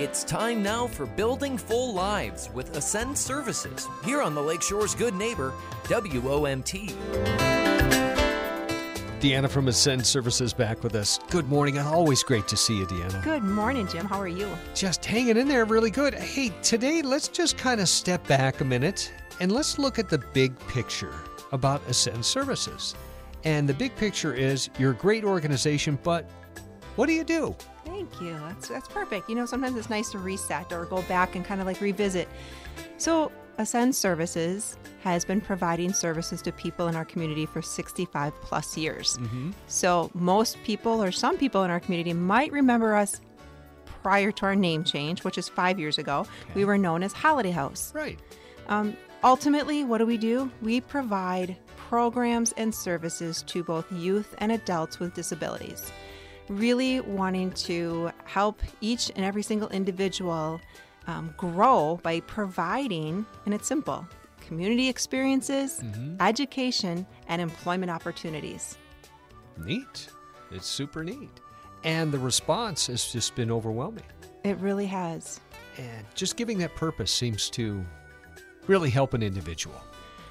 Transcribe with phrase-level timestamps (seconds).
[0.00, 5.14] It's time now for Building Full Lives with Ascend Services here on the Lakeshore's Good
[5.14, 6.94] Neighbor, WOMT.
[9.20, 11.20] Deanna from Ascend Services back with us.
[11.28, 11.78] Good morning.
[11.78, 13.22] Always great to see you, Deanna.
[13.22, 14.06] Good morning, Jim.
[14.06, 14.48] How are you?
[14.74, 16.14] Just hanging in there really good.
[16.14, 20.24] Hey, today let's just kind of step back a minute and let's look at the
[20.32, 21.12] big picture
[21.52, 22.94] about Ascend Services.
[23.44, 26.26] And the big picture is you're a great organization, but
[27.00, 27.56] what do you do?
[27.86, 28.38] Thank you.
[28.40, 29.30] That's that's perfect.
[29.30, 32.28] You know, sometimes it's nice to reset or go back and kind of like revisit.
[32.98, 38.76] So, Ascend Services has been providing services to people in our community for 65 plus
[38.76, 39.16] years.
[39.16, 39.52] Mm-hmm.
[39.66, 43.22] So, most people or some people in our community might remember us
[44.02, 46.26] prior to our name change, which is five years ago.
[46.54, 47.94] We were known as Holiday House.
[47.94, 48.18] Right.
[48.68, 48.94] Um,
[49.24, 50.50] ultimately, what do we do?
[50.60, 55.90] We provide programs and services to both youth and adults with disabilities.
[56.50, 60.60] Really wanting to help each and every single individual
[61.06, 64.06] um, grow by providing, and it's simple
[64.40, 65.80] community experiences,
[66.18, 68.76] education, and employment opportunities.
[69.64, 70.08] Neat.
[70.50, 71.30] It's super neat.
[71.84, 74.02] And the response has just been overwhelming.
[74.42, 75.38] It really has.
[75.78, 77.84] And just giving that purpose seems to
[78.66, 79.80] really help an individual.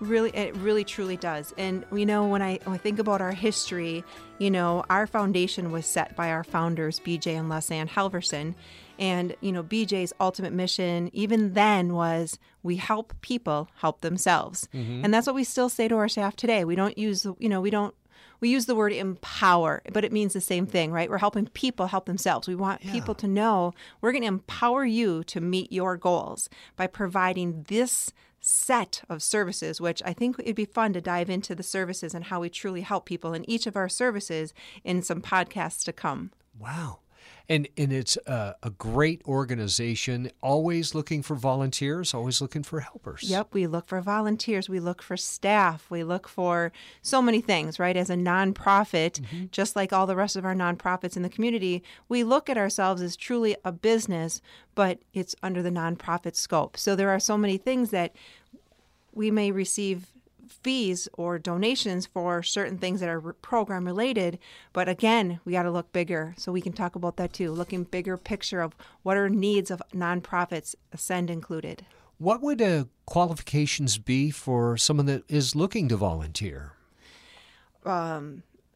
[0.00, 1.52] Really, it really truly does.
[1.58, 4.02] And you know, when I, when I think about our history,
[4.38, 8.54] you know, our foundation was set by our founders, BJ and Lesanne Halverson.
[8.98, 14.68] And, you know, BJ's ultimate mission, even then, was we help people help themselves.
[14.74, 15.04] Mm-hmm.
[15.04, 16.64] And that's what we still say to our staff today.
[16.66, 17.94] We don't use, the- you know, we don't,
[18.40, 21.10] we use the word empower, but it means the same thing, right?
[21.10, 22.48] We're helping people help themselves.
[22.48, 26.86] We want people to know we're going to empower you to meet your goals by
[26.86, 31.62] providing this set of services, which I think it'd be fun to dive into the
[31.62, 35.84] services and how we truly help people in each of our services in some podcasts
[35.84, 36.30] to come.
[36.58, 37.00] Wow.
[37.48, 43.24] And and it's a, a great organization, always looking for volunteers, always looking for helpers.
[43.24, 46.70] Yep, we look for volunteers, we look for staff, we look for
[47.02, 47.96] so many things, right?
[47.96, 49.44] As a nonprofit, mm-hmm.
[49.50, 53.02] just like all the rest of our nonprofits in the community, we look at ourselves
[53.02, 54.40] as truly a business,
[54.74, 56.76] but it's under the nonprofit scope.
[56.76, 58.14] So there are so many things that
[59.12, 60.06] we may receive
[60.62, 64.38] fees or donations for certain things that are program related.
[64.72, 66.34] But again we got to look bigger.
[66.36, 69.82] So we can talk about that too looking bigger picture of what are needs of
[69.94, 71.86] nonprofits ascend included.
[72.18, 76.72] What would uh, qualifications be for someone that is looking to volunteer?